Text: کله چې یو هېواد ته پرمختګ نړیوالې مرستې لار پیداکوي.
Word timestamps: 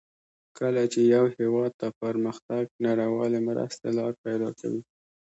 کله 0.59 0.83
چې 0.93 0.99
یو 1.15 1.25
هېواد 1.37 1.71
ته 1.81 1.87
پرمختګ 2.01 2.63
نړیوالې 2.87 3.39
مرستې 3.47 3.89
لار 3.97 4.13
پیداکوي. 4.23 4.81